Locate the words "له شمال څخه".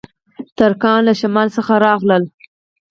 1.07-1.73